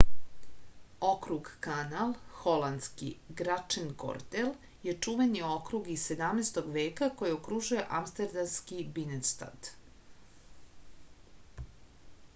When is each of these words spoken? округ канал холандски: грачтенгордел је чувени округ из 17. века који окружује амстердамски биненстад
округ 1.07 1.49
канал 1.65 2.13
холандски: 2.37 3.09
грачтенгордел 3.41 4.47
је 4.87 4.95
чувени 5.07 5.43
округ 5.55 5.89
из 5.97 6.05
17. 6.13 6.57
века 6.79 7.09
који 7.21 7.33
окружује 7.39 7.83
амстердамски 7.99 8.83
биненстад 8.97 9.69